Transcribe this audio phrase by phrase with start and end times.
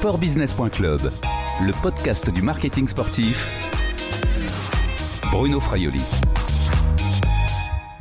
[0.00, 1.02] sportbusiness.club,
[1.60, 3.36] le podcast du marketing sportif.
[5.30, 6.00] Bruno Fraioli.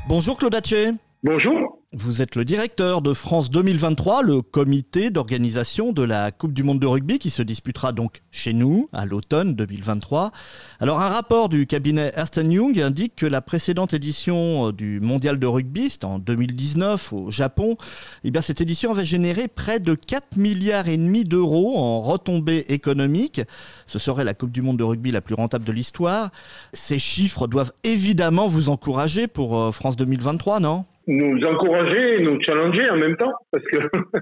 [0.07, 0.93] Bonjour Claude Haché.
[1.23, 1.78] Bonjour.
[2.01, 6.79] Vous êtes le directeur de France 2023, le comité d'organisation de la Coupe du Monde
[6.79, 10.31] de rugby qui se disputera donc chez nous à l'automne 2023.
[10.79, 15.39] Alors un rapport du cabinet Ernst Young indique que la précédente édition euh, du Mondial
[15.39, 17.75] de rugby, c'était en 2019 au Japon,
[18.23, 20.85] eh bien cette édition avait généré près de 4 milliards
[21.25, 23.41] d'euros en retombées économiques.
[23.85, 26.31] Ce serait la Coupe du Monde de rugby la plus rentable de l'histoire.
[26.71, 30.85] Ces chiffres doivent évidemment vous encourager pour euh, France 2023, non?
[31.09, 33.77] Nous encourager nous challenger en même temps, parce que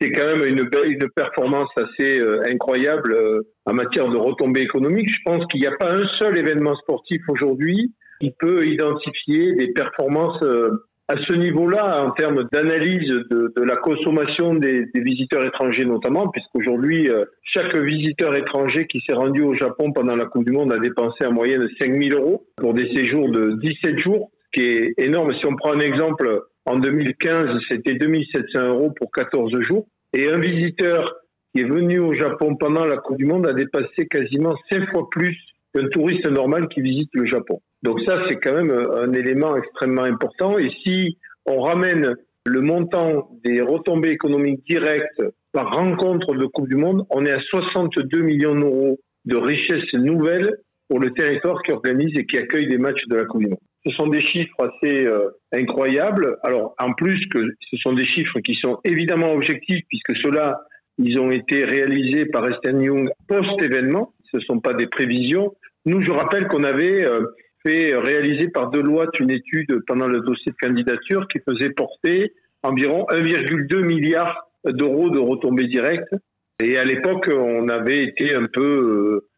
[0.00, 0.68] c'est quand même une,
[1.14, 5.08] performance assez euh, incroyable euh, en matière de retombées économiques.
[5.08, 9.72] Je pense qu'il n'y a pas un seul événement sportif aujourd'hui qui peut identifier des
[9.72, 10.70] performances euh,
[11.08, 17.10] à ce niveau-là en termes d'analyse de, la consommation des, visiteurs étrangers notamment, puisqu'aujourd'hui,
[17.42, 21.26] chaque visiteur étranger qui s'est rendu au Japon pendant la Coupe du Monde a dépensé
[21.26, 25.34] en moyenne 5000 euros pour des séjours de 17 jours qui est énorme.
[25.38, 29.86] Si on prend un exemple, en 2015, c'était 2700 euros pour 14 jours.
[30.12, 31.10] Et un visiteur
[31.54, 35.08] qui est venu au Japon pendant la Coupe du Monde a dépassé quasiment 5 fois
[35.10, 35.36] plus
[35.74, 37.60] qu'un touriste normal qui visite le Japon.
[37.82, 40.58] Donc ça, c'est quand même un élément extrêmement important.
[40.58, 42.14] Et si on ramène
[42.46, 45.22] le montant des retombées économiques directes
[45.52, 50.56] par rencontre de Coupe du Monde, on est à 62 millions d'euros de richesses nouvelles
[50.88, 53.58] pour le territoire qui organise et qui accueille des matchs de la Coupe du Monde.
[53.84, 56.38] Ce sont des chiffres assez euh, incroyables.
[56.42, 60.60] Alors, en plus que ce sont des chiffres qui sont évidemment objectifs, puisque ceux-là,
[60.98, 64.12] ils ont été réalisés par Esther Young post-événement.
[64.30, 65.54] Ce ne sont pas des prévisions.
[65.84, 67.24] Nous, je rappelle qu'on avait euh,
[67.66, 73.06] fait réaliser par Deloitte une étude pendant le dossier de candidature qui faisait porter environ
[73.10, 76.14] 1,2 milliard d'euros de retombées directes.
[76.62, 79.28] Et à l'époque, on avait été un peu euh,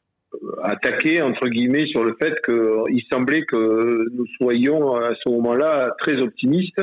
[0.62, 6.20] attaqué entre guillemets sur le fait qu'il semblait que nous soyons à ce moment-là très
[6.20, 6.80] optimistes.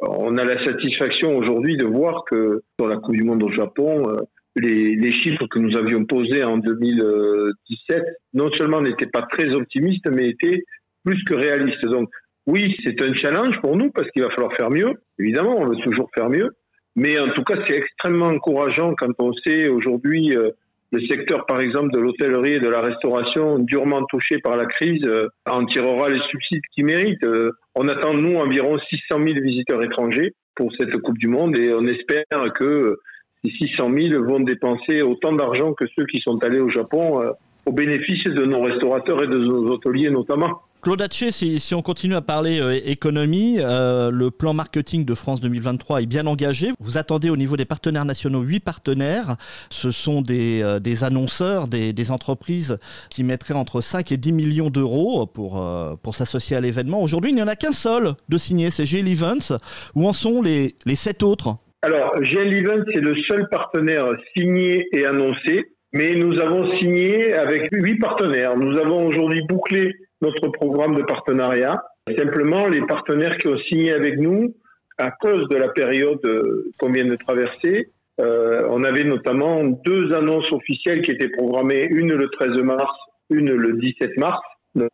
[0.00, 4.08] On a la satisfaction aujourd'hui de voir que dans la Coupe du Monde au Japon,
[4.08, 4.16] euh,
[4.56, 8.02] les, les, chiffres que nous avions posés en 2017
[8.34, 10.62] non seulement n'étaient pas très optimistes, mais étaient
[11.04, 11.84] plus que réalistes.
[11.84, 12.08] Donc
[12.46, 14.94] oui, c'est un challenge pour nous parce qu'il va falloir faire mieux.
[15.18, 16.50] Évidemment, on veut toujours faire mieux.
[16.96, 20.50] Mais en tout cas, c'est extrêmement encourageant quand on sait aujourd'hui euh,
[20.90, 25.02] le secteur, par exemple, de l'hôtellerie et de la restauration, durement touché par la crise,
[25.04, 27.22] euh, en tirera les subsides qu'il mérite.
[27.24, 31.72] Euh, on attend, nous, environ 600 000 visiteurs étrangers pour cette Coupe du Monde et
[31.72, 32.98] on espère que
[33.44, 37.30] ces 600 000 vont dépenser autant d'argent que ceux qui sont allés au Japon euh,
[37.66, 40.58] au bénéfice de nos restaurateurs et de nos hôteliers notamment.
[40.80, 45.40] Claude Hatché, si, on continue à parler euh, économie, euh, le plan marketing de France
[45.40, 46.68] 2023 est bien engagé.
[46.78, 49.36] Vous attendez au niveau des partenaires nationaux huit partenaires.
[49.70, 52.78] Ce sont des, euh, annonceurs, des, entreprises
[53.10, 55.62] qui mettraient entre 5 et 10 millions d'euros pour,
[56.02, 57.02] pour s'associer à l'événement.
[57.02, 59.58] Aujourd'hui, il n'y en a qu'un seul de signé, c'est GL Events.
[59.94, 61.56] Où en sont les, les sept autres?
[61.82, 65.66] Alors, GL Events, c'est le seul partenaire signé et annoncé.
[65.92, 68.56] Mais nous avons signé avec huit partenaires.
[68.56, 71.82] Nous avons aujourd'hui bouclé notre programme de partenariat.
[72.16, 74.54] Simplement, les partenaires qui ont signé avec nous,
[74.98, 77.90] à cause de la période euh, qu'on vient de traverser,
[78.20, 82.98] euh, on avait notamment deux annonces officielles qui étaient programmées, une le 13 mars,
[83.30, 84.40] une le 17 mars.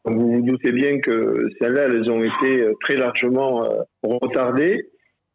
[0.04, 3.66] Vous vous doutez bien que celles-là, elles ont été euh, très largement
[4.02, 4.88] retardées.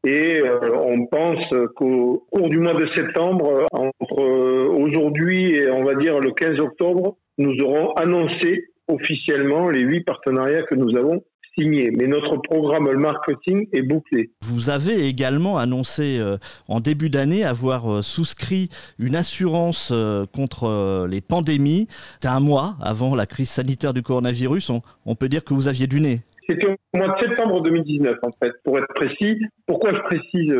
[0.05, 1.43] Et on pense
[1.75, 4.21] qu'au cours du mois de septembre, entre
[4.69, 10.63] aujourd'hui et on va dire le 15 octobre, nous aurons annoncé officiellement les huit partenariats
[10.63, 11.23] que nous avons
[11.57, 11.91] signés.
[11.91, 14.31] Mais notre programme marketing est bouclé.
[14.41, 18.69] Vous avez également annoncé euh, en début d'année avoir euh, souscrit
[18.99, 21.87] une assurance euh, contre les pandémies.
[22.15, 24.69] C'était un mois avant la crise sanitaire du coronavirus.
[24.69, 26.19] On, on peut dire que vous aviez du nez.
[26.47, 29.39] C'était au mois de septembre 2019, en fait, pour être précis.
[29.67, 30.51] Pourquoi je précise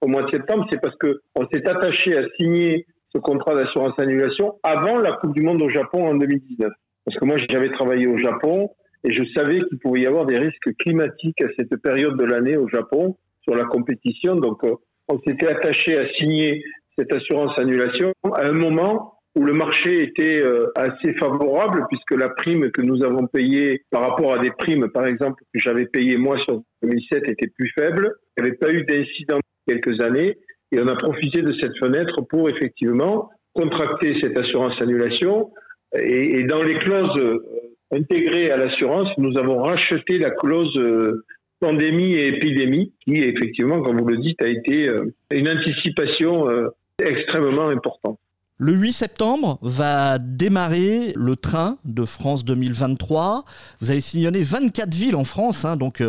[0.00, 0.66] au mois de septembre?
[0.70, 5.42] C'est parce qu'on s'est attaché à signer ce contrat d'assurance annulation avant la Coupe du
[5.42, 6.70] Monde au Japon en 2019.
[7.04, 8.70] Parce que moi, j'avais travaillé au Japon
[9.04, 12.56] et je savais qu'il pouvait y avoir des risques climatiques à cette période de l'année
[12.56, 14.36] au Japon sur la compétition.
[14.36, 14.74] Donc, euh,
[15.08, 16.62] on s'était attaché à signer
[16.96, 22.28] cette assurance annulation à un moment où le marché était euh, assez favorable puisque la
[22.28, 26.18] prime que nous avons payée par rapport à des primes, par exemple, que j'avais payées
[26.18, 28.12] moi sur 2007 était plus faible.
[28.36, 30.36] Il n'y avait pas eu d'incident quelques années
[30.70, 35.50] et on a profité de cette fenêtre pour effectivement contracter cette assurance annulation
[35.94, 37.38] et, dans les clauses euh,
[37.92, 41.24] intégrées à l'assurance, nous avons racheté la clause euh,
[41.60, 46.46] pandémie et épidémie, qui effectivement, comme vous le dites, a été euh, une anticipation
[46.98, 48.18] extrêmement importante.
[48.58, 53.44] Le 8 septembre va démarrer le train de France 2023.
[53.80, 56.00] Vous allez sillonner 24 villes en France, hein, donc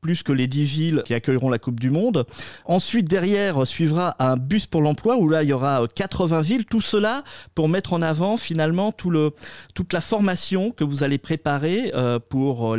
[0.00, 2.24] plus que les 10 villes qui accueilleront la Coupe du Monde.
[2.64, 6.64] Ensuite, derrière, suivra un bus pour l'emploi où là, il y aura 80 villes.
[6.64, 7.22] Tout cela
[7.54, 9.30] pour mettre en avant finalement tout le,
[9.74, 12.76] toute la formation que vous allez préparer euh, pour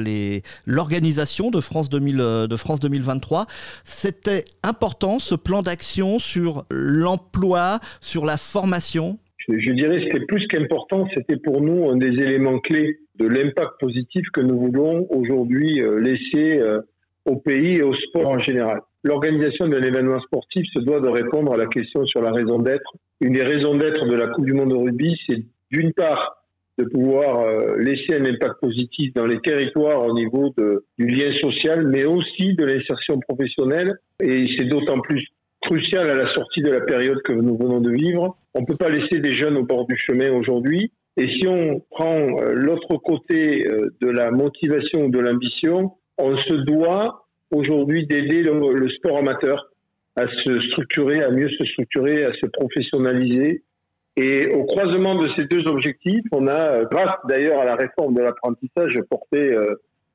[0.65, 3.45] l'organisation de, France de France 2023.
[3.83, 10.47] C'était important ce plan d'action sur l'emploi, sur la formation je dirais que c'était plus
[10.47, 15.81] qu'important, c'était pour nous un des éléments clés de l'impact positif que nous voulons aujourd'hui
[15.81, 16.81] euh, laisser euh,
[17.25, 18.81] au pays et au sport en général.
[19.03, 22.91] L'organisation d'un événement sportif se doit de répondre à la question sur la raison d'être.
[23.19, 26.37] Une des raisons d'être de la Coupe du Monde de rugby, c'est d'une part
[26.77, 30.53] de pouvoir euh, laisser un impact positif dans les territoires au niveau
[30.97, 33.95] du lien social, mais aussi de l'insertion professionnelle.
[34.21, 35.25] Et c'est d'autant plus
[35.61, 38.37] crucial à la sortie de la période que nous venons de vivre.
[38.53, 40.91] On ne peut pas laisser des jeunes au bord du chemin aujourd'hui.
[41.17, 45.91] Et si on prend euh, l'autre côté euh, de la motivation ou de l'ambition,
[46.21, 49.69] on se doit aujourd'hui d'aider le, sport amateur
[50.15, 53.63] à se structurer, à mieux se structurer, à se professionnaliser.
[54.17, 58.13] Et au croisement de ces deux objectifs, on a, euh, grâce d'ailleurs à la réforme
[58.13, 59.55] de l'apprentissage portée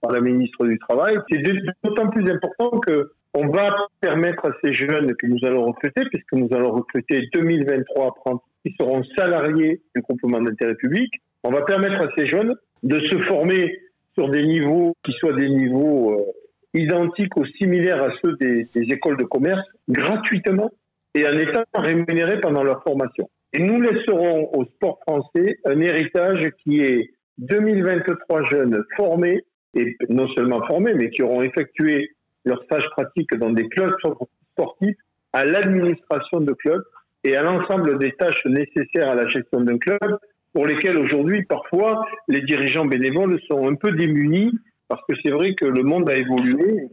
[0.02, 1.42] par la ministre du Travail, c'est
[1.82, 6.32] d'autant plus important que on va permettre à ces jeunes que nous allons recruter, puisque
[6.32, 11.10] nous allons recruter 2023 apprentis qui seront salariés du groupement d'intérêt public,
[11.44, 13.78] on va permettre à ces jeunes de se former
[14.16, 16.24] sur des niveaux qui soient des niveaux euh,
[16.74, 20.70] identiques ou similaires à ceux des, écoles de commerce gratuitement
[21.14, 23.28] et en étant rémunérés pendant leur formation.
[23.52, 29.42] Et nous laisserons au sport français un héritage qui est 2023 jeunes formés,
[29.74, 32.10] et non seulement formés, mais qui auront effectué
[32.44, 33.92] leur stage pratique dans des clubs
[34.52, 34.96] sportifs,
[35.32, 36.82] à l'administration de clubs
[37.24, 40.18] et à l'ensemble des tâches nécessaires à la gestion d'un club,
[40.56, 44.52] pour lesquelles aujourd'hui, parfois, les dirigeants bénévoles sont un peu démunis,
[44.88, 46.88] parce que c'est vrai que le monde a évolué.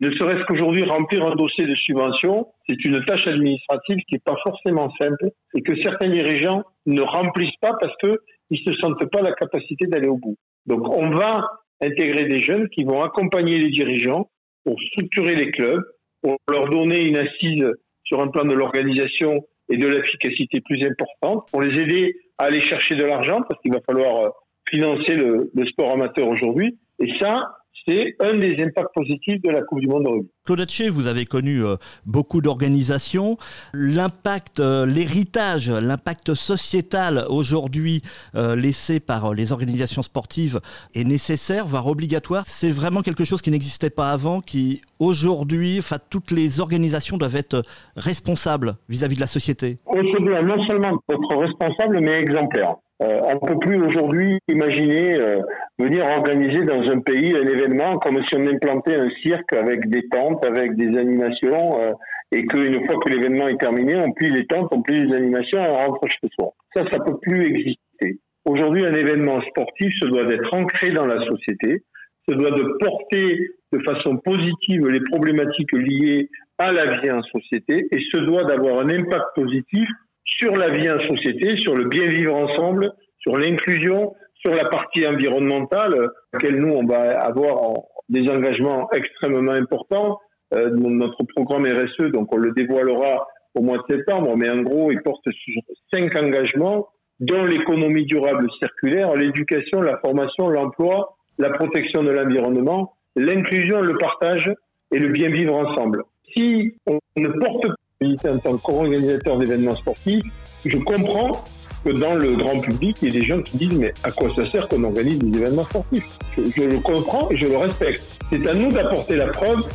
[0.00, 4.38] ne serait-ce qu'aujourd'hui, remplir un dossier de subvention, c'est une tâche administrative qui n'est pas
[4.42, 8.16] forcément simple et que certains dirigeants ne remplissent pas parce qu'ils
[8.50, 10.38] ne se sentent pas la capacité d'aller au bout.
[10.64, 11.50] Donc, on va
[11.82, 14.30] intégrer des jeunes qui vont accompagner les dirigeants
[14.64, 15.84] pour structurer les clubs,
[16.22, 17.66] pour leur donner une assise
[18.04, 22.60] sur un plan de l'organisation et de l'efficacité plus importante, pour les aider à aller
[22.60, 24.28] chercher de l'argent, parce qu'il va falloir euh,
[24.68, 26.78] financer le, le sport amateur aujourd'hui.
[26.98, 30.30] Et ça, c'est un des impacts positifs de la Coupe du Monde de rugby.
[30.44, 33.36] Claude Hatché, vous avez connu euh, beaucoup d'organisations.
[33.72, 38.02] L'impact, euh, l'héritage, l'impact sociétal aujourd'hui
[38.34, 40.60] euh, laissé par les organisations sportives
[40.94, 42.44] est nécessaire, voire obligatoire.
[42.46, 47.36] C'est vraiment quelque chose qui n'existait pas avant, qui aujourd'hui, enfin, toutes les organisations doivent
[47.36, 47.62] être
[47.96, 49.78] responsables vis-à-vis de la société.
[49.86, 52.76] On se doit non seulement être responsable, mais exemplaire.
[53.02, 55.40] Euh, on ne peut plus aujourd'hui imaginer euh,
[55.78, 60.06] venir organiser dans un pays un événement comme si on implantait un cirque avec des
[60.08, 61.92] tentes, avec des animations, euh,
[62.32, 65.60] et qu'une fois que l'événement est terminé, on plie les tentes, on plie les animations
[65.60, 66.50] on rentre chez soi.
[66.74, 68.18] Ça, ça peut plus exister.
[68.44, 71.82] Aujourd'hui, un événement sportif se doit d'être ancré dans la société,
[72.28, 77.86] se doit de porter de façon positive les problématiques liées à la vie en société
[77.90, 79.88] et se doit d'avoir un impact positif
[80.24, 85.06] sur la vie en société, sur le bien vivre ensemble, sur l'inclusion, sur la partie
[85.06, 87.74] environnementale, laquelle nous, on va avoir
[88.08, 90.18] des engagements extrêmement importants.
[90.54, 94.90] Euh, notre programme RSE, donc on le dévoilera au mois de septembre, mais en gros,
[94.90, 95.62] il porte sur
[95.92, 96.88] cinq engagements,
[97.20, 104.52] dont l'économie durable circulaire, l'éducation, la formation, l'emploi, la protection de l'environnement, l'inclusion, le partage
[104.92, 106.04] et le bien vivre ensemble.
[106.34, 107.66] Si on ne porte
[108.02, 110.22] en tant qu'organisateur d'événements sportifs,
[110.64, 111.44] je comprends
[111.84, 114.30] que dans le grand public, il y a des gens qui disent mais à quoi
[114.34, 116.06] ça sert qu'on organise des événements sportifs?
[116.34, 118.02] Je, le comprends et je le respecte.
[118.30, 119.68] C'est à nous d'apporter la preuve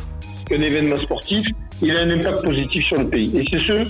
[0.48, 1.46] qu'un événement sportif,
[1.80, 3.38] il a un impact positif sur le pays.
[3.38, 3.84] Et c'est ce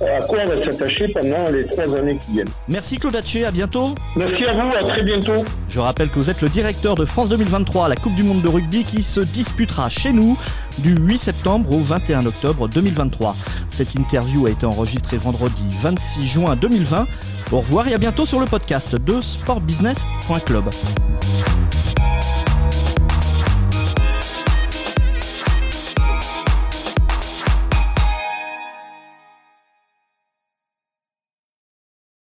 [0.00, 2.48] à quoi on va s'attacher pendant les trois années qui viennent.
[2.68, 3.94] Merci Claude Hatché, à bientôt.
[4.14, 5.44] Merci à vous, à très bientôt.
[5.68, 8.42] Je rappelle que vous êtes le directeur de France 2023 à la Coupe du Monde
[8.42, 10.38] de rugby qui se disputera chez nous
[10.78, 13.34] du 8 septembre au 21 octobre 2023.
[13.70, 17.06] Cette interview a été enregistrée vendredi 26 juin 2020.
[17.52, 20.64] Au revoir et à bientôt sur le podcast de sportbusiness.club.